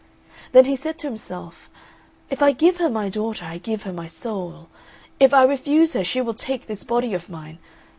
Then 0.51 0.65
he 0.65 0.75
said 0.75 0.97
to 0.97 1.07
himself, 1.07 1.69
"If 2.31 2.41
I 2.41 2.53
give 2.53 2.77
her 2.77 2.89
my 2.89 3.07
daughter, 3.09 3.45
I 3.45 3.59
give 3.59 3.83
her 3.83 3.93
my 3.93 4.07
soul. 4.07 4.67
If 5.19 5.31
I 5.31 5.43
refuse 5.43 5.93
her, 5.93 6.03
she 6.03 6.21
will 6.21 6.33
take 6.33 6.65
this 6.65 6.83
body 6.83 7.13
of 7.13 7.29
mine. 7.29 7.59